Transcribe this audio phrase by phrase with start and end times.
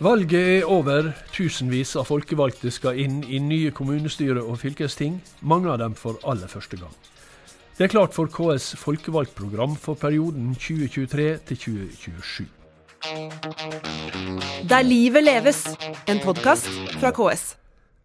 [0.00, 1.10] Valget er over.
[1.32, 6.48] Tusenvis av folkevalgte skal inn i nye kommunestyre og fylkesting, mange av dem for aller
[6.48, 6.94] første gang.
[7.76, 12.48] Det er klart for KS folkevalgtprogram for perioden 2023 til 2027.
[14.72, 15.66] Der livet leves,
[16.08, 17.59] en podkast fra KS.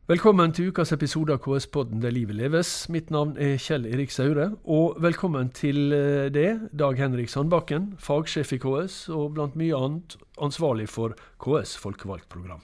[0.05, 2.83] Velkommen til ukas episode av KS-podden Der livet leves.
[2.93, 4.51] Mitt navn er Kjell Erik Saure.
[4.70, 10.13] Og velkommen til eh, det, Dag Henrik Sandbakken, fagsjef i KS, og blant mye annet
[10.38, 12.61] ansvarlig for KS folkevalgtprogram.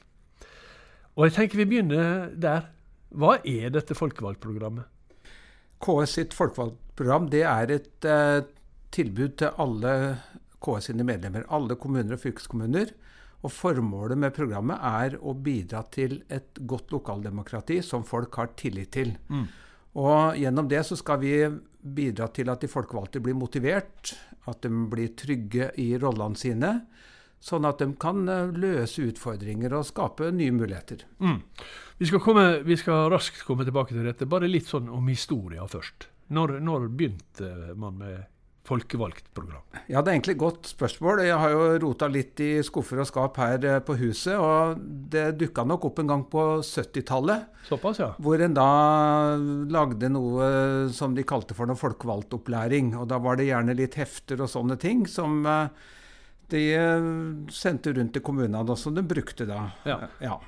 [1.17, 2.69] Og jeg tenker vi begynner der.
[3.09, 4.85] Hva er dette folkevalgtprogrammet?
[5.81, 8.45] KS sitt folkevalgtprogram det er et eh,
[8.93, 9.95] tilbud til alle
[10.61, 11.49] KS sine medlemmer.
[11.49, 12.93] Alle kommuner og fylkeskommuner
[13.41, 18.91] og Formålet med programmet er å bidra til et godt lokaldemokrati som folk har tillit
[18.93, 19.15] til.
[19.33, 19.47] Mm.
[20.01, 21.33] Og Gjennom det så skal vi
[21.81, 24.13] bidra til at de folkevalgte blir motivert,
[24.49, 26.71] at de blir trygge i rollene sine.
[27.41, 31.07] Sånn at de kan eh, løse utfordringer og skape nye muligheter.
[31.25, 31.39] Mm.
[31.97, 34.29] Vi, skal komme, vi, skal raskt komme tilbake til dette.
[34.29, 36.05] Bare litt sånn om historia først.
[36.31, 38.30] Når, når begynte man med
[38.67, 39.63] folkevalgt program?
[39.87, 41.23] Ja, Det er egentlig et godt spørsmål.
[41.25, 44.37] Jeg har jo rota litt i skuffer og skap her eh, på huset.
[44.37, 44.81] Og
[45.11, 47.47] det dukka nok opp en gang på 70-tallet.
[47.67, 48.11] Såpass, ja.
[48.21, 48.69] Hvor en da
[49.71, 52.95] lagde noe som de kalte for noe folkevalgtopplæring.
[52.99, 55.91] Og da var det gjerne litt hefter og sånne ting som eh,
[56.53, 57.11] de eh,
[57.53, 59.69] sendte rundt til kommunene, og som de brukte da.
[59.87, 60.03] Ja.
[60.21, 60.39] ja.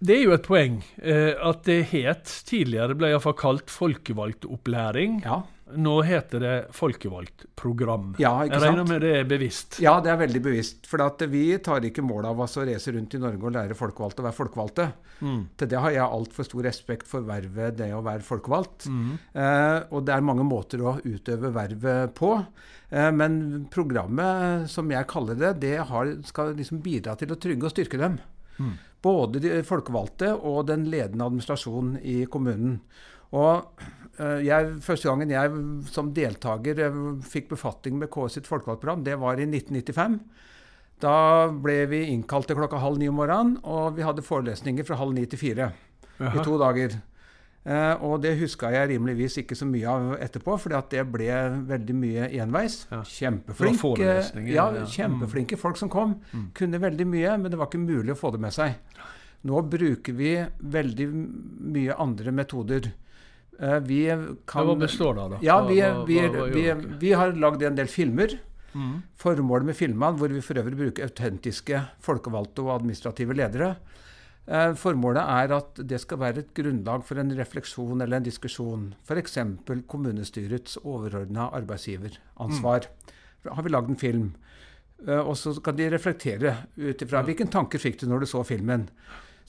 [0.00, 5.20] Det er jo et poeng eh, at det het tidligere, ble iallfall kalt folkevalgtopplæring.
[5.26, 5.42] Ja.
[5.76, 8.14] Nå heter det folkevalgt program.
[8.18, 8.64] Ja, ikke sant?
[8.64, 9.78] Jeg regner med det er bevisst?
[9.82, 10.88] Ja, det er veldig bevisst.
[10.90, 14.24] For vi tar ikke mål av oss å reise rundt i Norge og lære folkevalgte
[14.24, 14.88] å være folkevalgte.
[15.20, 15.40] Mm.
[15.60, 18.88] Til det har jeg altfor stor respekt for vervet det å være folkevalgt.
[18.90, 19.14] Mm.
[19.32, 22.34] Eh, og det er mange måter å utøve vervet på.
[22.90, 23.40] Eh, men
[23.72, 28.00] programmet, som jeg kaller det, det har, skal liksom bidra til å trygge og styrke
[28.00, 28.18] dem.
[28.60, 28.74] Mm.
[29.00, 32.80] Både de folkevalgte og den ledende administrasjonen i kommunen.
[33.36, 33.86] Og
[34.20, 35.60] Eh, jeg, første gangen jeg
[35.90, 40.18] som deltaker eh, fikk befatning med KS sitt folkevalgtprogram, det var i 1995.
[41.00, 41.14] Da
[41.48, 45.16] ble vi innkalt til klokka halv ni om morgenen, og vi hadde forelesninger fra halv
[45.16, 45.70] ni til fire
[46.20, 46.98] i to dager.
[47.64, 51.32] Eh, og det huska jeg rimeligvis ikke så mye av etterpå, for det ble
[51.70, 52.82] veldig mye enveis.
[52.92, 53.00] Ja.
[53.08, 54.12] Kjempeflinke,
[54.52, 55.62] ja, kjempeflinke mm.
[55.62, 56.18] folk som kom.
[56.34, 56.50] Mm.
[56.56, 58.76] Kunne veldig mye, men det var ikke mulig å få det med seg.
[59.48, 61.06] Nå bruker vi veldig
[61.72, 62.90] mye andre metoder.
[63.60, 64.04] Eh, vi
[64.48, 65.40] kan, hva består det av, da?
[65.44, 66.20] Ja, vi, vi,
[66.54, 66.64] vi,
[67.02, 68.38] vi har lagd en del filmer.
[68.72, 69.00] Mm.
[69.20, 73.74] Formålet med filmene, hvor vi for øvrig bruker autentiske folkevalgte og administrative ledere,
[74.46, 78.92] eh, Formålet er at det skal være et grunnlag for en refleksjon eller en diskusjon.
[79.04, 79.38] F.eks.
[79.90, 82.88] kommunestyrets overordna arbeidsgiveransvar.
[82.88, 83.50] Mm.
[83.56, 84.30] Har vi lagd en film.
[85.06, 88.44] Eh, og så kan de reflektere ut ifra hvilken tanker fikk du når du så
[88.46, 88.88] filmen.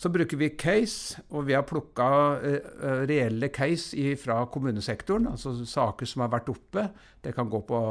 [0.02, 2.06] Så bruker vi case, og vi har plukka
[2.42, 5.28] uh, reelle case fra kommunesektoren.
[5.30, 6.88] Altså saker som har vært oppe.
[7.22, 7.82] Det kan gå på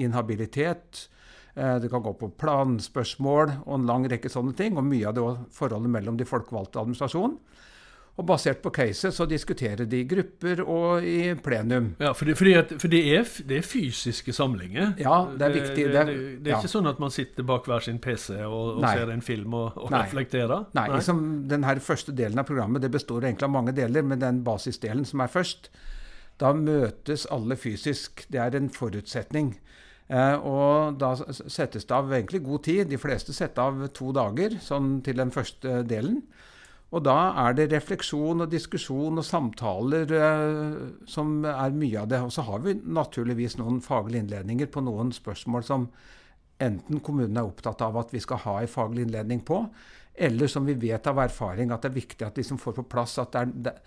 [0.00, 1.02] inhabilitet.
[1.52, 4.80] Uh, det kan gå på planspørsmål og en lang rekke sånne ting.
[4.80, 7.36] Og mye av det forholdet mellom de folkevalgte og administrasjonen.
[8.18, 11.92] Og basert på caset så diskuterer de i grupper og i plenum.
[12.02, 14.96] Ja, For, det, for det, er, det, er, fysiske samlinger?
[14.98, 15.84] Ja, det er viktig.
[15.92, 16.10] Det, er,
[16.42, 16.58] det ja.
[16.58, 19.78] ikke sånn at man sitter bak hver sin PC og, og ser en film og,
[19.78, 20.66] og reflekterer?
[20.74, 20.88] Nei.
[20.88, 20.98] Nei.
[20.98, 24.42] Liksom, den her første delen av programmet det består egentlig av mange deler, men den
[24.46, 25.70] basisdelen som er først,
[26.42, 28.26] da møtes alle fysisk.
[28.34, 29.54] Det er en forutsetning.
[30.08, 32.84] Eh, og da settes det av egentlig god tid.
[32.90, 36.22] De fleste setter av to dager sånn til den første delen.
[36.88, 40.76] Og da er det refleksjon og diskusjon og samtaler eh,
[41.10, 42.20] som er mye av det.
[42.24, 45.88] Og så har vi naturligvis noen faglige innledninger på noen spørsmål som
[46.64, 49.60] enten kommunen er opptatt av at vi skal ha en faglig innledning på,
[50.18, 52.88] eller som vi vet av erfaring at det er viktig at de som får på
[52.90, 53.82] plass at det er,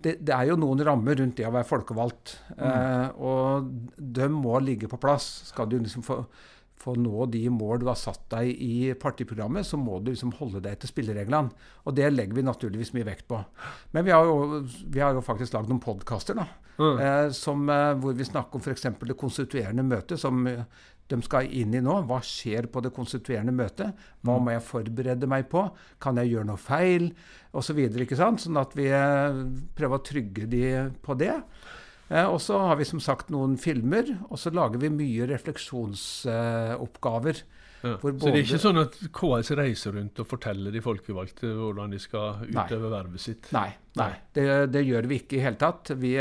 [0.00, 2.38] det, det er jo noen rammer rundt det å være folkevalgt.
[2.56, 2.64] Mm.
[2.70, 3.68] Eh, og
[4.00, 5.28] de må ligge på plass.
[5.52, 6.22] Skal du liksom få
[6.80, 10.32] for å nå de mål du har satt deg i partiprogrammet, så må du liksom
[10.38, 11.52] holde deg til spillereglene.
[11.84, 13.40] Og det legger vi naturligvis mye vekt på.
[13.92, 16.38] Men vi har jo, vi har jo faktisk lagd noen podkaster
[16.80, 17.02] mm.
[17.02, 18.88] eh, hvor vi snakker om f.eks.
[19.10, 20.64] det konstituerende møtet, som eh,
[21.10, 21.98] de skal inn i nå.
[22.08, 23.92] Hva skjer på det konstituerende møtet?
[24.24, 24.46] Hva mm.
[24.46, 25.66] må jeg forberede meg på?
[26.02, 27.10] Kan jeg gjøre noe feil?
[27.52, 28.40] Og så videre, ikke sant?
[28.44, 29.44] Sånn at vi eh,
[29.76, 30.64] prøver å trygge de
[31.04, 31.34] på det.
[32.10, 37.36] Eh, og så har vi som sagt noen filmer, og så lager vi mye refleksjonsoppgaver.
[37.80, 37.94] Ja.
[37.96, 42.00] så det er ikke sånn at KS reiser rundt og forteller de folkevalgte hvordan de
[42.02, 43.48] skal utøve vervet sitt?
[43.56, 44.12] Nei, nei.
[44.36, 45.84] Det, det, gjør vi ikke i hele tatt.
[45.96, 46.12] Vi,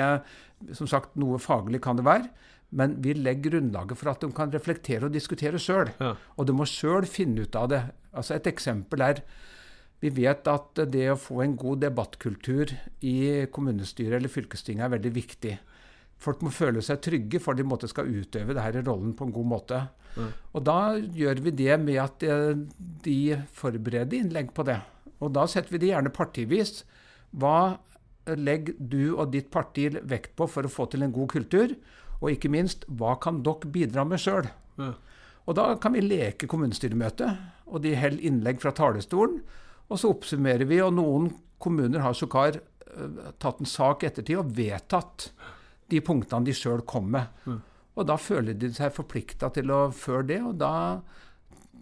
[0.77, 2.27] Som sagt, noe faglig kan det være.
[2.69, 5.89] Men vi legger grunnlaget for at de kan reflektere og diskutere sjøl.
[5.97, 6.13] Ja.
[6.37, 7.81] Og de må sjøl finne ut av det.
[8.13, 9.15] Altså Et eksempel er
[9.99, 12.71] vi vet at det å få en god debattkultur
[13.03, 15.55] i kommunestyret eller fylkestinget er veldig viktig.
[16.19, 19.49] Folk må føle seg trygge for de måte skal utøve denne rollen på en god
[19.53, 19.81] måte.
[20.15, 20.31] Mm.
[20.55, 22.63] Og da gjør vi det med at eh,
[23.05, 23.19] de
[23.55, 24.79] forbereder innlegg på det.
[25.19, 26.83] Og da setter vi det gjerne partivis.
[27.35, 27.79] Hva
[28.39, 31.75] legger du og ditt parti vekt på for å få til en god kultur?
[32.19, 34.47] Og ikke minst, hva kan dere bidra med sjøl?
[34.79, 34.95] Mm.
[35.47, 37.29] Og da kan vi leke kommunestyremøte,
[37.71, 39.39] og de holder innlegg fra talerstolen.
[39.89, 41.31] Og så oppsummerer vi, og noen
[41.61, 45.31] kommuner har sågar uh, tatt en sak ettertid og vedtatt
[45.89, 47.25] de punktene de sjøl kom med.
[47.49, 47.59] Mm.
[47.99, 51.01] Og da føler de seg forplikta til å føre det, og da,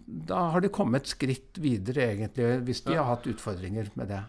[0.06, 3.04] da har de kommet et skritt videre, egentlig, hvis de Ja.
[3.04, 4.22] har hatt utfordringer med det.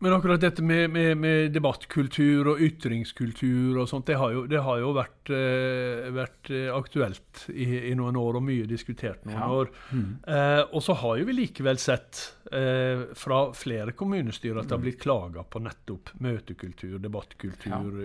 [0.00, 4.60] Men akkurat dette med, med, med debattkultur og ytringskultur og sånt, det har jo, det
[4.62, 9.40] har jo vært, eh, vært eh, aktuelt i, i noen år og mye diskutert noen
[9.40, 9.48] Ja.
[9.50, 9.72] år.
[9.90, 12.20] Eh, og så har jo vi likevel sett
[12.54, 17.98] eh, fra flere kommunestyrer at det har blitt klaga på nettopp møtekultur, debattkultur,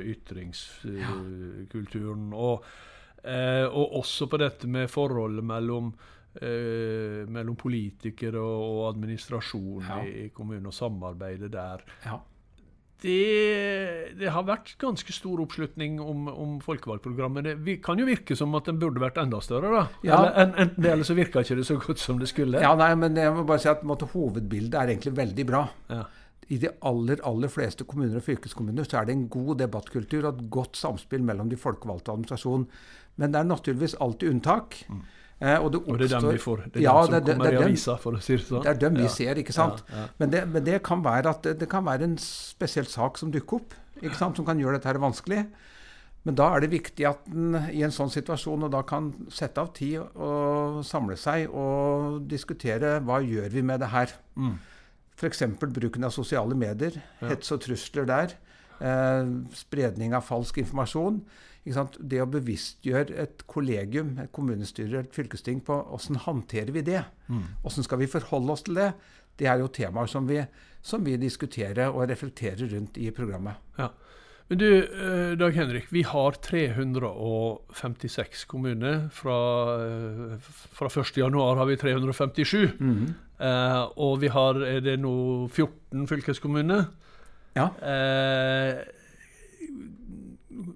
[1.04, 2.34] ytringskulturen.
[2.34, 2.66] Og,
[3.24, 5.94] eh, og også på dette med forholdet mellom
[6.42, 10.02] eh, mellom politikere og, og administrasjon Ja.
[10.04, 11.84] i, i kommunen, og samarbeidet der.
[12.06, 12.20] Ja.
[13.04, 17.50] Det, det har vært ganske stor oppslutning om, om folkevalgprogrammet.
[17.66, 19.72] Det kan jo virke som at den burde vært enda større.
[19.74, 19.82] da.
[20.08, 20.20] Ja.
[20.22, 22.62] Eller, en, en, eller så virka ikke det så godt som det skulle.
[22.64, 25.66] ja, nei, men jeg må bare si at måte, hovedbildet er egentlig veldig bra.
[25.92, 26.06] Ja.
[26.52, 30.38] I de aller aller fleste kommuner og fylkeskommuner så er det en god debattkultur og
[30.38, 32.66] et godt samspill mellom de folkevalgte og administrasjonen.
[33.20, 34.80] Men det er naturligvis alltid unntak.
[34.88, 35.04] Eh,
[35.42, 36.58] og, det Og det er dem vi får.
[36.72, 38.46] Det er Ja, dem som det er- kommer er i avisa, for å si det
[38.46, 38.64] sånn.
[38.64, 39.08] Det er dem vi Ja.
[39.10, 39.84] ser, ikke sant?
[39.92, 40.08] Ja.
[40.20, 43.54] Men, det, men det kan være at det, kan være en spesiell sak som dukker
[43.56, 44.36] opp, ikke sant?
[44.36, 45.48] som kan gjøre dette her vanskelig.
[46.26, 49.58] Men da er det viktig at en i en sånn situasjon og da kan sette
[49.58, 54.08] av tid og samle seg og diskutere hva gjør vi med det her.
[54.38, 54.58] Mm.
[55.18, 55.42] F.eks.
[55.60, 58.32] bruken av sosiale medier, hets og trusler der.
[58.80, 61.24] Eh, spredning av falsk informasjon.
[61.64, 67.06] Det å bevisstgjøre et kollegium, et kommunestyre, et fylkesting på hvordan håndterer vi det?
[67.30, 67.46] Mm.
[67.62, 68.90] Hvordan skal vi forholde oss til det?
[69.40, 70.42] Det er jo temaer som vi,
[70.84, 73.56] som vi diskuterer og reflekterer rundt i programmet.
[73.80, 73.94] Ja.
[74.48, 79.10] Men du, eh, Dag Henrik, vi har 356 kommuner.
[79.10, 80.38] Fra, eh,
[80.76, 82.72] fra 1.1 har vi 357.
[83.40, 86.86] Eh, og vi har er det nå 14 fylkeskommuner.
[87.58, 87.70] Ja.
[87.86, 88.82] Eh,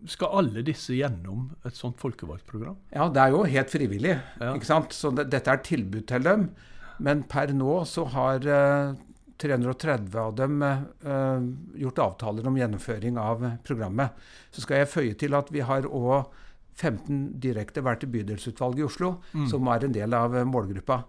[0.08, 2.78] skal alle disse gjennom et sånt folkevalgt program?
[2.94, 4.16] ja, det er jo helt frivillig.
[4.40, 4.54] Ja.
[4.56, 4.96] ikke sant?
[4.96, 6.50] Så det, dette er tilbud til dem.
[7.04, 8.96] Men per nå så har eh,
[9.38, 11.48] 330 av dem eh,
[11.84, 14.18] gjort avtaler om gjennomføring av programmet.
[14.52, 16.32] Så skal jeg føye til at vi har òg
[16.78, 19.16] 15 direkte vært til bydelsutvalget i Oslo,
[19.50, 21.00] som er en del av målgruppa.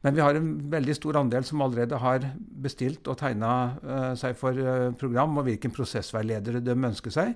[0.00, 2.24] Men vi har en veldig stor andel som allerede har
[2.64, 3.50] bestilt og tegna
[3.84, 7.34] uh, seg for uh, program, og hvilken prosessveiledere de ønsker seg.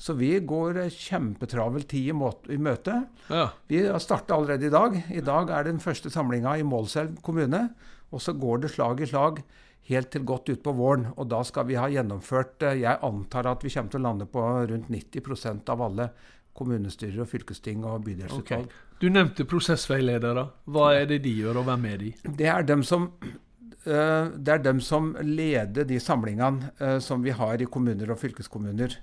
[0.00, 2.14] Så vi går eh, kjempetravelt tid i,
[2.54, 2.96] i møte.
[3.30, 3.48] Ja.
[3.70, 4.96] Vi har starta allerede i dag.
[5.10, 7.68] I dag er det den første samlinga i Målselv kommune.
[8.10, 9.40] Og så går det slag i slag
[9.88, 11.08] helt til godt utpå våren.
[11.16, 14.28] Og da skal vi ha gjennomført eh, Jeg antar at vi kommer til å lande
[14.30, 16.10] på rundt 90% av alle
[16.54, 18.66] kommunestyrer og fylkesting og bydelsutvalg.
[18.68, 18.98] Okay.
[19.02, 20.46] Du nevnte prosessveiledere.
[20.70, 22.12] Hva er det de gjør, og hvem er de?
[22.38, 27.34] Det er dem som eh, det er dem som leder de samlingene eh, som vi
[27.36, 28.94] har i kommuner og fylkeskommuner.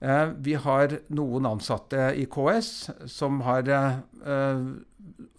[0.00, 2.70] Eh, vi har noen ansatte i KS
[3.10, 3.66] som har,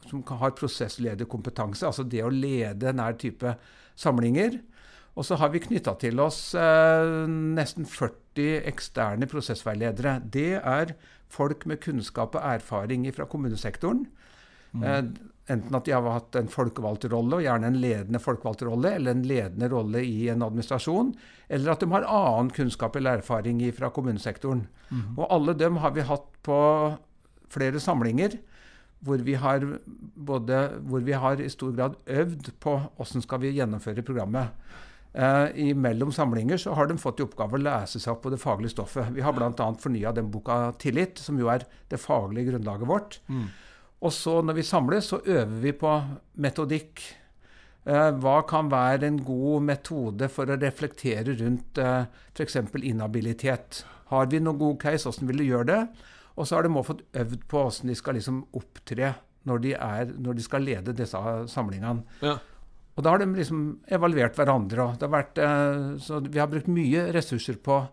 [0.09, 3.55] som kan- har prosesslederkompetanse, altså det å lede denne type
[3.95, 4.59] samlinger.
[5.17, 10.19] Og så har vi knytta til oss eh, nesten 40 eksterne prosessveiledere.
[10.31, 10.93] Det er
[11.31, 14.07] folk med kunnskap og erfaring fra kommunesektoren.
[14.71, 15.17] Mm.
[15.51, 19.17] enten at de har hatt en folkevalgt rolle, og gjerne en ledende folkevalgt rolle, eller
[19.17, 21.09] en ledende rolle i en administrasjon,
[21.51, 24.61] eller at de har annen kunnskap eller erfaring fra kommunesektoren.
[25.17, 26.61] Og alle dem har vi hatt på
[27.51, 28.39] flere samlinger
[29.01, 29.63] hvor vi har,
[30.15, 34.53] både, hvor vi har i stor grad øvd på hvordan skal vi gjennomføre programmet.
[35.13, 38.31] Eh, I mellom samlinger så har de fått i oppgave å lese seg opp på
[38.31, 39.09] det faglige stoffet.
[39.11, 39.51] Vi har bl.a.
[39.79, 43.19] fornya den boka 'Tillit', som jo er det faglige grunnlaget vårt.
[44.01, 45.91] Og så når vi samles, så øver vi på
[46.41, 47.01] metodikk.
[47.85, 52.55] Eh, hva kan være en god metode for å reflektere rundt eh, f.eks.
[52.81, 53.83] inhabilitet?
[54.13, 55.81] Har vi noen god case, hvordan vil du gjøre det?
[56.37, 59.13] Og så har de også fått øvd på hvordan de skal liksom opptre
[59.49, 61.17] når de, er, når de skal lede disse
[61.49, 62.05] samlingene.
[62.21, 62.37] Ja.
[62.95, 64.83] Og da har de liksom evaluert hverandre.
[64.83, 67.83] Og det har vært, eh, så vi har brukt mye ressurser på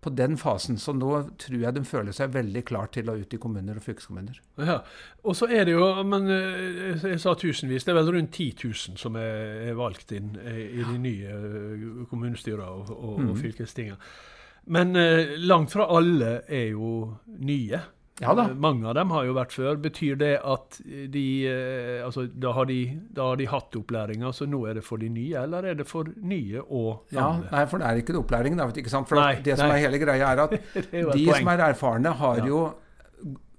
[0.00, 0.78] på den fasen.
[0.78, 3.84] Så nå tror jeg de føler seg veldig klar til å ut i kommuner og
[3.84, 4.38] fylkeskommuner.
[4.62, 4.80] Ja,
[5.24, 7.84] Og så er det jo men eh, Jeg sa tusenvis.
[7.84, 12.68] Det er vel rundt 10 000 som er, valgt inn eh, i de nye kommunestyrene
[12.68, 13.38] og, og, og mhm.
[13.42, 13.98] fylkestingene.
[14.68, 14.92] Men
[15.48, 17.78] langt fra alle er jo nye.
[18.20, 18.48] Ja da.
[18.54, 19.78] Mange av dem har jo vært før.
[19.82, 20.80] Betyr det at
[21.12, 22.78] de eh, altså, da, har de,
[23.14, 25.86] da har de hatt opplæringa, så nå er det for de nye, eller er det
[25.88, 27.46] for nye og gamle?
[27.46, 28.82] Ja, nei, for det er ikke opplæring, opplæringen.
[28.82, 29.10] ikke sant?
[29.10, 29.78] For nei, det som nei.
[29.78, 32.48] er hele greia, er at er de som er erfarne, har ja.
[32.50, 32.64] jo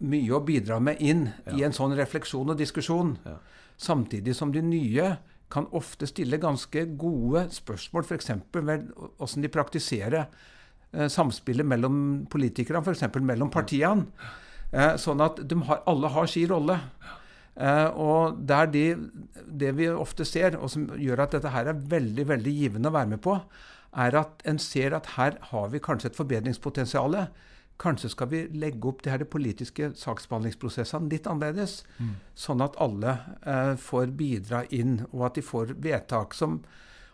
[0.09, 1.55] mye å bidra med inn ja.
[1.55, 3.15] i en sånn refleksjon og diskusjon.
[3.79, 5.13] Samtidig som de nye
[5.49, 8.31] kan ofte stille ganske gode spørsmål, f.eks.
[8.59, 8.91] ved
[9.23, 11.95] åssen de praktiserer eh, samspillet mellom
[12.29, 13.07] politikerne, f.eks.
[13.23, 14.05] mellom partiene.
[14.71, 16.77] Eh, sånn at de har, alle har sin rolle.
[17.59, 18.85] Eh, og det er de,
[19.63, 22.95] det vi ofte ser, og som gjør at dette her er veldig veldig givende å
[22.95, 23.35] være med på,
[23.99, 27.17] er at en ser at her har vi kanskje et forbedringspotensial.
[27.81, 32.13] Kanskje skal vi legge opp de her politiske saksbehandlingsprosessene litt annerledes, mm.
[32.37, 36.61] sånn at alle eh, får bidra inn, og at de får vedtak som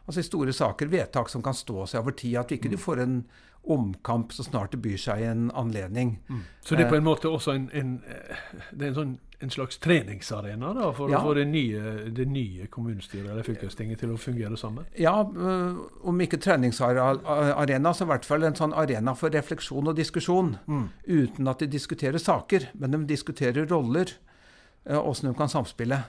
[0.05, 2.37] altså i store saker, vedtak som kan stå seg over tid.
[2.41, 2.75] At ikke mm.
[2.75, 3.19] du får en
[3.65, 6.19] omkamp så snart det byr seg en anledning.
[6.29, 6.41] Mm.
[6.61, 7.95] Så det er på en måte også en, en,
[8.71, 11.17] det er en, sånn, en slags treningsarena da, for ja.
[11.17, 14.85] å få det nye, det nye kommunestyret eller fylkestinget til å fungere sammen?
[15.01, 19.97] Ja, øh, om ikke treningsarena, så i hvert fall en sånn arena for refleksjon og
[19.97, 20.55] diskusjon.
[20.69, 20.85] Mm.
[21.09, 24.13] Uten at de diskuterer saker, men de diskuterer roller.
[24.85, 26.03] Åssen øh, de kan samspille.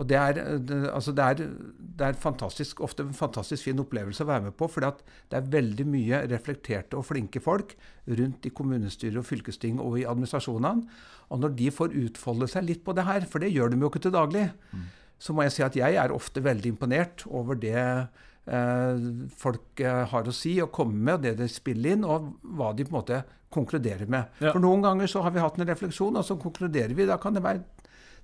[0.00, 1.50] Og det er, det, altså det, er,
[1.98, 4.68] det er, fantastisk, ofte en fantastisk fin opplevelse å være med på.
[4.72, 7.76] For det er veldig mye reflekterte og flinke folk
[8.08, 10.88] rundt i kommunestyret og fylkesting og i administrasjonene.
[11.32, 13.92] Og når de får utfolde seg litt på det her, for det gjør de jo
[13.92, 14.88] ikke til daglig, mm.
[15.22, 19.06] så må jeg si at jeg er ofte veldig imponert over det eh,
[19.38, 22.72] folk eh, har å si og komme med, og det de spiller inn, og hva
[22.76, 23.22] de på en måte
[23.52, 24.28] konkluderer med.
[24.40, 24.52] Ja.
[24.52, 27.08] For noen ganger så har vi hatt en refleksjon, og så konkluderer vi.
[27.08, 27.64] Da kan det være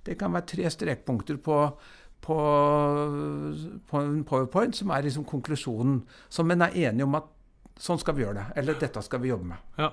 [0.05, 1.57] det kan være tre strekpunkter på,
[2.21, 2.37] på,
[3.89, 6.03] på en powerpoint som er liksom konklusjonen.
[6.29, 7.27] Som en er enige om at
[7.79, 8.47] sånn skal vi gjøre det.
[8.61, 9.67] Eller dette skal vi jobbe med.
[9.79, 9.91] Ja.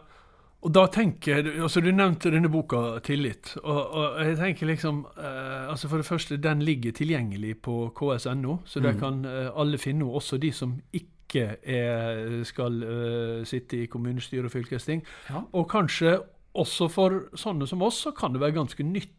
[0.66, 3.56] Og da tenker jeg, altså Du nevnte denne boka 'Tillit'.
[3.62, 8.56] og, og jeg tenker liksom, eh, altså For det første, den ligger tilgjengelig på ks.no,
[8.64, 8.98] så der mm.
[8.98, 14.46] kan eh, alle finne henne, også de som ikke er, skal uh, sitte i kommunestyre
[14.46, 15.02] og fylkesting.
[15.28, 15.42] Ja.
[15.52, 16.20] Og kanskje
[16.54, 19.15] også for sånne som oss, så kan det være ganske nyttig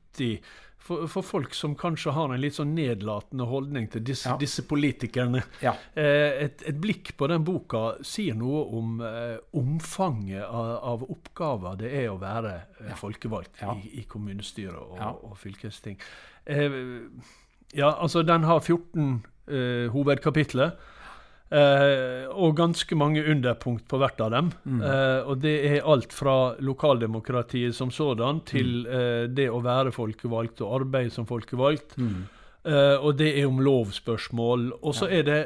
[0.87, 4.37] for, for, folk som kanskje har en litt sånn nedlatende holdning til disse, ja.
[4.39, 5.41] disse politikerne.
[5.63, 5.73] Ja.
[5.99, 11.81] Eh, et, et, blikk på den boka sier noe om eh, omfanget av, av, oppgaver
[11.83, 12.53] det er å være
[12.85, 13.75] eh, folkevalgt ja.
[13.75, 15.99] i, i kommunestyret og, og fylkesting.
[16.45, 16.79] Eh,
[17.75, 19.09] ja, altså den har 14
[19.51, 20.77] eh, hovedkapitler.
[21.47, 24.49] Eh, og ganske mange underpunkt på hvert av dem.
[24.67, 24.81] Mm.
[24.83, 30.65] Eh, og det er alt fra lokaldemokratiet som sådan til eh, det å være folkevalgt
[30.65, 31.95] og arbeide som folkevalgt.
[31.97, 32.25] Mm.
[32.67, 34.73] Eh, og det er om lovspørsmål.
[34.81, 35.19] Og så ja.
[35.19, 35.41] er det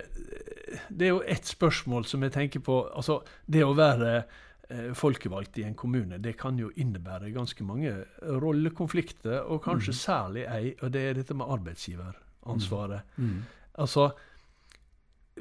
[0.87, 2.81] Det er jo ett spørsmål som jeg tenker på.
[2.95, 4.23] Altså, det å være
[4.69, 7.93] eh, folkevalgt i en kommune, det kan jo innebære ganske mange
[8.23, 9.99] rollekonflikter, og kanskje mm.
[9.99, 13.03] særlig ei, og det er dette med arbeidsgiveransvaret.
[13.17, 13.25] Mm.
[13.25, 13.41] Mm.
[13.83, 14.11] Altså,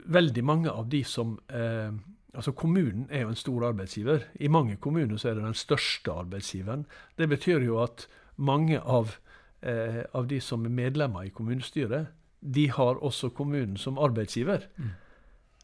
[0.07, 1.93] veldig mange av de som eh,
[2.31, 4.21] Altså Kommunen er jo en stor arbeidsgiver.
[4.39, 6.85] I mange kommuner så er det den største arbeidsgiveren.
[7.19, 8.05] Det betyr jo at
[8.37, 9.17] mange av,
[9.63, 12.07] eh, av de som er medlemmer i kommunestyret,
[12.41, 14.69] de har også kommunen som arbeidsgiver.
[14.77, 14.93] Mm.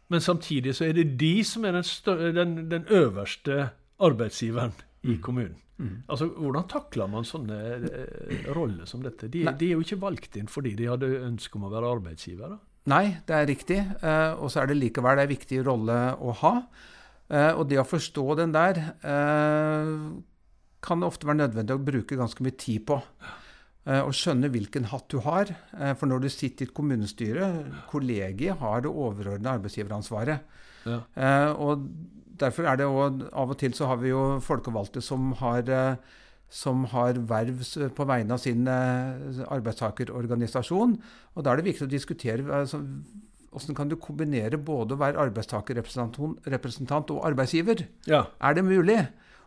[0.09, 5.15] Men samtidig så er det de som er den, større, den, den øverste arbeidsgiveren i
[5.15, 5.23] mm.
[5.23, 5.57] kommunen.
[5.79, 6.03] Mm.
[6.09, 9.29] Altså, Hvordan takler man sånne eh, roller som dette?
[9.29, 12.59] De, de, er jo ikke valgt inn fordi de hadde ønske om å være arbeidsgivere.
[12.91, 13.81] Nei, det er riktig.
[14.03, 16.55] Uh, og så er det likevel en viktig rolle å ha.
[17.27, 20.15] Uh, og det å forstå den der uh,
[20.87, 23.01] kan det ofte være nødvendig å bruke ganske mye tid på.
[23.87, 25.47] Å skjønne hvilken hatt du har.
[25.95, 27.47] For når du sitter i et kommunestyre,
[27.87, 30.57] kollegiet har det overordnede arbeidsgiveransvaret.
[30.91, 30.97] Ja.
[31.55, 31.85] Og
[32.35, 35.71] derfor er det også, Av og til så har vi jo folkevalgte som har
[36.53, 37.63] som har verv
[37.97, 40.97] på vegne av sin eh, arbeidstakerorganisasjon.
[41.35, 42.83] Og Da er det viktig å diskutere altså,
[43.57, 47.87] hvordan kan du kombinere både å være arbeidstakerrepresentant og arbeidsgiver.
[48.07, 48.27] Ja.
[48.41, 48.99] Er det mulig?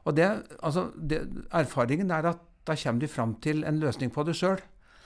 [0.03, 0.29] Og det,
[0.63, 1.21] altså, det,
[1.53, 4.59] Erfaringen er at da kommer de fram til en løsning på det sjøl.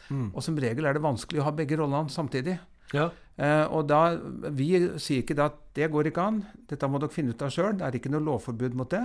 [0.09, 0.31] Mm.
[0.33, 2.57] Og som regel er det vanskelig å ha begge rollene samtidig.
[2.93, 3.09] Ja.
[3.35, 4.15] Eh, og da,
[4.53, 4.69] Vi
[5.01, 7.77] sier ikke at det går ikke an, dette må dere finne ut av sjøl.
[7.79, 9.03] Det er ikke noe lovforbud mot det.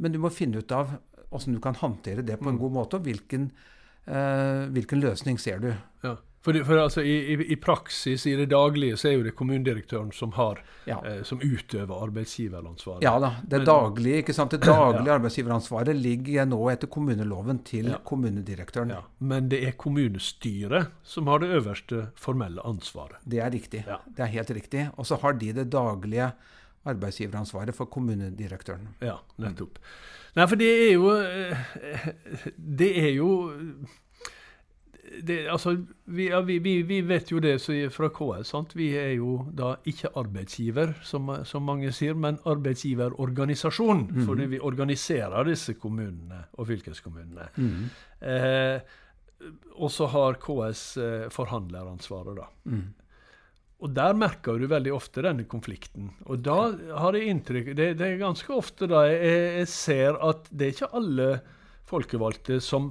[0.00, 0.96] Men du må finne ut av
[1.30, 2.62] åssen du kan håndtere det på en mm.
[2.64, 3.50] god måte, og hvilken,
[4.08, 5.72] uh, hvilken løsning ser du.
[6.04, 6.16] Ja.
[6.40, 10.08] For, for altså, i, i, i, praksis, i det daglige, så er jo det kommunedirektøren
[10.16, 10.96] som har, ja.
[11.04, 13.04] eh, som utøver arbeidsgiveransvaret.
[13.04, 13.34] Ja da.
[13.44, 14.54] Det daglige, ikke sant?
[14.56, 15.18] Det daglige ja.
[15.18, 17.98] arbeidsgiveransvaret ligger nå etter kommuneloven til ja.
[18.08, 18.94] kommunedirektøren.
[19.20, 23.20] Men det er kommunestyret som har det øverste formelle ansvaret.
[23.20, 23.84] Det er riktig.
[23.84, 24.86] Det er helt riktig.
[24.96, 26.32] Og så har de det daglige
[26.88, 28.94] arbeidsgiveransvaret for kommunedirektøren.
[29.04, 29.76] Ja, nettopp.
[30.36, 32.06] Nei, for det er jo eh,
[32.54, 33.30] Det er jo
[35.22, 37.56] det, altså, vi, ja, vi, vi, vi, vet jo det
[37.92, 38.52] fra KS.
[38.52, 38.76] Sant?
[38.78, 44.06] Vi er jo da ikke arbeidsgiver, som, som mange sier, men arbeidsgiverorganisasjon.
[44.10, 44.22] Mm.
[44.28, 47.48] Fordi vi organiserer disse kommunene og fylkeskommunene.
[47.56, 47.90] Mm.
[48.30, 48.96] Eh,
[49.80, 52.48] og så har KS eh, forhandleransvaret, da.
[52.70, 52.88] Mm.
[53.80, 56.10] Og der merker du veldig ofte denne konflikten.
[56.28, 56.58] Og da
[57.00, 60.74] har jeg inntrykk det, det er ganske ofte da jeg, jeg ser at det er
[60.76, 61.30] ikke alle
[61.90, 62.90] folkevalgte som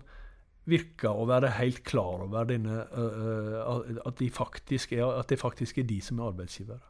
[0.70, 5.90] virker å være helt klar over denne, uh, at, de er, at, det faktisk er
[5.90, 6.82] de som er arbeidsgivere.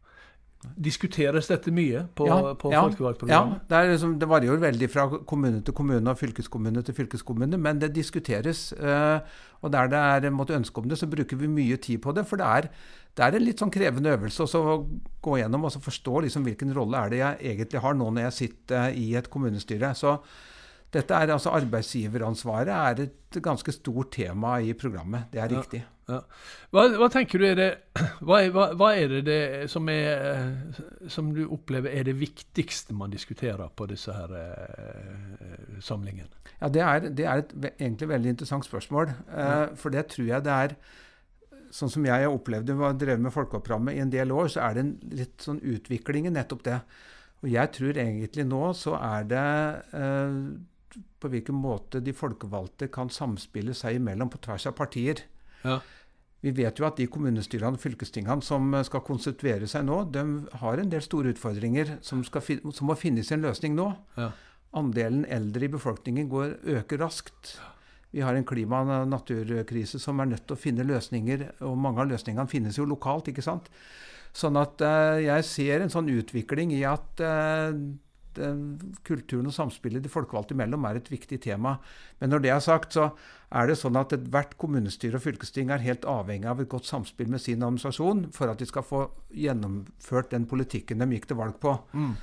[0.75, 3.61] Diskuteres dette mye på, ja, på ja, folkevalgtprogrammet?
[3.61, 7.79] Ja, det, liksom, det, varierer veldig fra kommune til kommune og fylkeskommune til fylkeskommune, men
[7.79, 8.69] det diskuteres.
[8.75, 9.23] Uh,
[9.63, 12.25] og der det er måtte ønske om det, så bruker vi mye tid på det.
[12.27, 12.69] For det er,
[13.17, 14.75] det er en litt sånn krevende øvelse å
[15.21, 18.37] gå gjennom og forstå liksom hvilken rolle er det jeg egentlig har nå når jeg
[18.37, 19.91] sitter i et kommunestyre.
[19.97, 20.15] Så
[20.93, 25.27] dette er altså Arbeidsgiveransvaret er et ganske stort tema i programmet.
[25.33, 25.81] Det er riktig.
[25.83, 26.21] Ja, ja.
[26.73, 27.67] Hva, hva, tenker du er det,
[28.25, 30.55] hva, hva, hva er det, det som, er,
[31.11, 36.31] som, du opplever er det viktigste man diskuterer på disse her eh, samlingene?
[36.55, 39.13] Ja, Det er, det er et egentlig veldig interessant spørsmål.
[39.29, 40.75] Eh, for det tror jeg det er
[41.75, 44.63] Sånn som jeg har opplevd det, var drevet med Folkeopprogrammet i en del år, så
[44.65, 46.79] er det en litt sånn utvikling i nettopp det.
[47.43, 49.45] Og jeg tror egentlig nå så er det
[49.95, 50.39] eh,
[51.21, 55.23] på hvilken måte de folkevalgte kan samspille seg imellom på tvers av partier.
[55.63, 55.79] Ja.
[56.39, 60.23] Vi vet jo at de kommunestyrene og fylkestingene som skal konstituere seg nå, de
[60.61, 63.89] har en del store utfordringer som, som må finne sin løsning nå.
[64.19, 64.31] Ja.
[64.79, 67.57] Andelen eldre i befolkningen går, øker raskt.
[68.11, 72.01] Vi har en klima- og naturkrise som er nødt til å finne løsninger, og mange
[72.01, 73.29] av løsningene finnes jo lokalt.
[73.29, 73.69] ikke sant?
[74.33, 77.73] Sånn at uh, jeg ser en sånn utvikling i at uh,
[79.03, 81.75] kulturen og samspillet de folkevalgte imellom er et viktig tema.
[82.21, 83.09] Men når det er sagt, så
[83.49, 87.29] er det sånn at ethvert kommunestyre og fylkesting er helt avhengig av et godt samspill
[87.31, 91.57] med sin administrasjon for at de skal få gjennomført den politikken de gikk til valg
[91.61, 91.75] på.
[91.93, 92.13] Mm.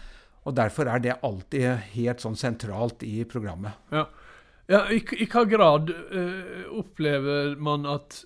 [0.46, 3.75] Og Derfor er det alltid helt sånn sentralt i programmet.
[3.90, 4.07] Ja,
[4.70, 8.22] ja I hva grad uh, opplever man at,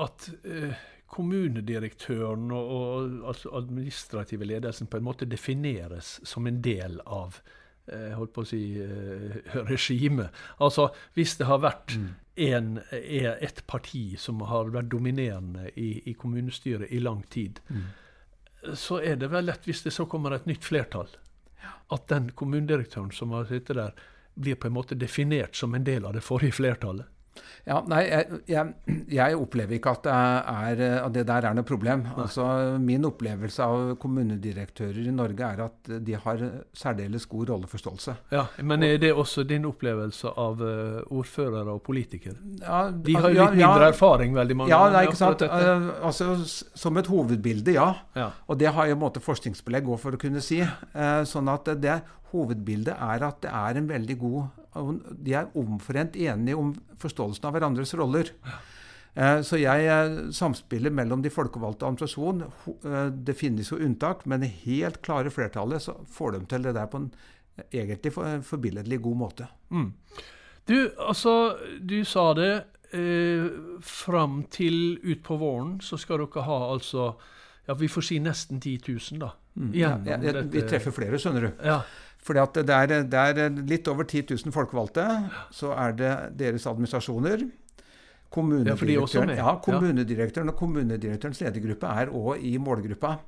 [0.00, 0.72] at uh,
[1.12, 8.12] kommunedirektøren og, og altså administrative ledelsen på en måte defineres som en del av uh,
[8.16, 8.62] holdt på å si
[9.68, 10.32] regimet.
[10.64, 12.06] Altså, hvis det har vært mm.
[12.48, 17.84] en, et parti som har vært dominerende i, i kommunestyret i lang tid, mm.
[18.78, 21.12] så er det vel lett, hvis det så kommer et nytt flertall,
[21.92, 23.92] at den kommunedirektøren som har sittet der,
[24.34, 27.08] blir på en måte definert som en del av det forrige flertallet.
[27.62, 31.66] Ja, nei, jeg, jeg, jeg, opplever ikke at det, er, at det der er noe
[31.66, 32.02] problem.
[32.18, 32.44] Altså,
[32.82, 36.42] min opplevelse av kommunedirektører i Norge er at de har
[36.74, 38.16] særdeles god rolleforståelse.
[38.34, 42.34] Ja, Men er det også din opplevelse av uh, ordførere og politikere?
[42.64, 44.74] Ja, de har jo litt mindre ja, erfaring, veldig mange.
[44.74, 45.46] Ja, nei, ikke sant.
[45.46, 46.32] Uh, altså,
[46.74, 47.92] som et hovedbilde, ja.
[48.18, 48.32] ja.
[48.50, 50.58] Og det har jo måte forskningsbelegg for å kunne si.
[50.96, 52.00] Uh, sånn at det
[52.32, 54.42] hovedbildet er at det er en veldig god
[54.72, 58.30] de er omforent enige om forståelsen av hverandres roller.
[59.14, 62.46] Eh, så jeg samspiller samspillet mellom de folkevalgte og administrasjonen
[62.88, 66.76] eh, Det finnes jo unntak, men det helt klare flertallet så får de til det
[66.78, 67.10] der på en
[67.68, 68.14] egentlig
[68.48, 69.48] forbilledlig god måte.
[69.68, 69.90] Mm.
[70.64, 72.54] Du, altså, du sa det.
[72.92, 73.46] Eh,
[73.80, 77.06] fram til utpå våren så skal dere ha altså
[77.64, 79.30] ja, Vi får si nesten 10 000, da.
[79.56, 79.70] Mm.
[79.76, 81.62] Ja, ja, vi treffer flere, skjønner du.
[81.64, 81.78] Ja.
[82.22, 85.06] Fordi at det er, det er, litt over 10 000 folkevalgte.
[85.54, 87.48] Så er det deres administrasjoner.
[88.32, 93.18] Kommunedirektøren, ja, kommunedirektøren og kommunedirektørens ledergruppe er òg i målgruppa.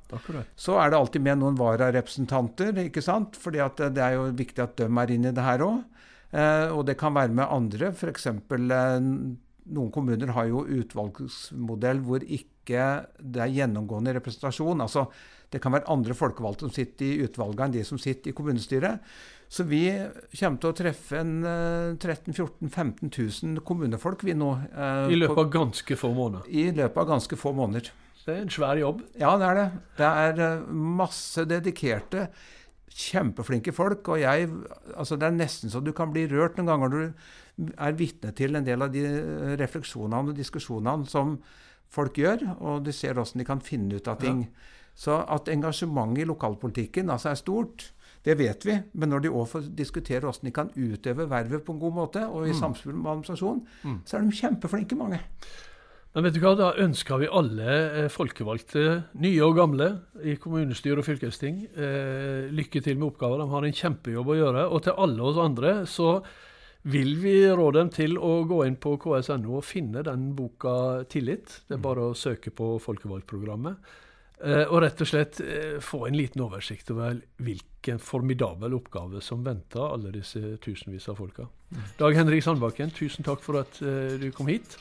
[0.56, 3.36] Så er det alltid med noen vararepresentanter, ikke sant?
[3.36, 5.82] fordi det er jo viktig at de er inne i det her òg.
[6.34, 7.92] Eh, og det kan være med andre.
[7.92, 8.26] F.eks.
[8.32, 8.94] Eh,
[9.74, 12.80] noen kommuner har jo utvalgsmodell hvor ikke
[13.20, 14.80] det er gjennomgående representasjon.
[14.80, 15.04] altså
[15.54, 19.14] det kan være andre folkevalgte som sitter i utvalget enn de som sitter i kommunestyret.
[19.54, 19.84] Så vi
[20.34, 21.34] kommer til å treffe en
[22.00, 24.50] 13 14 15 000 kommunefolk vi nå.
[24.72, 26.48] Eh, I løpet av ganske få måneder?
[26.50, 27.92] I løpet av ganske få måneder.
[28.24, 29.04] Det er en svær jobb?
[29.20, 29.68] Ja, det er det.
[30.00, 30.66] Det er eh,
[31.02, 32.26] masse dedikerte,
[32.94, 34.08] kjempeflinke folk.
[34.14, 34.50] Og jeg
[34.94, 38.32] Altså, det er nesten så du kan bli rørt noen ganger når du er vitne
[38.34, 39.04] til en del av de
[39.60, 41.36] refleksjonene og diskusjonene som
[41.94, 44.48] folk gjør, og du ser åssen de kan finne ut av ting.
[44.48, 44.70] Ja.
[44.94, 47.90] Så at engasjementet i lokalpolitikken altså er stort,
[48.24, 48.78] det vet vi.
[48.94, 52.24] Men når de òg får diskutere åssen de kan utøve vervet på en god måte,
[52.26, 52.58] og i mm.
[52.60, 54.00] samspill med administrasjonen, mm.
[54.06, 55.20] så er de kjempeflinke, mange.
[56.14, 58.82] Men vet du hva, da ønsker vi alle eh, folkevalgte,
[59.18, 59.88] nye og gamle,
[60.22, 63.42] i kommunestyre og fylkesting eh, lykke til med oppgaver.
[63.42, 64.66] De har en kjempejobb å gjøre.
[64.70, 66.20] Og til alle oss andre så
[66.86, 71.64] vil vi råde dem til å gå inn på ks.no og finne den boka 'Tillit'.
[71.66, 71.86] Det er mm.
[71.88, 73.92] bare å søke på folkevalgtprogrammet.
[74.42, 79.44] Eh, og rett og slett eh, få en liten oversikt over hvilken formidabel oppgave som
[79.46, 81.46] venter alle disse tusenvis av folka.
[81.70, 81.86] Mm.
[82.00, 84.76] Dag Henrik Sandbakken, tusen takk for at eh, du kom hit.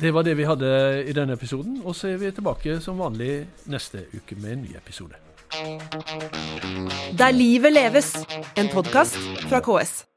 [0.00, 0.68] Det var det vi hadde
[1.06, 4.76] i denne episoden, og så er vi tilbake som vanlig neste uke med en ny
[4.78, 5.20] episode.
[7.18, 8.16] Der livet leves,
[8.56, 10.11] en podkast fra KS.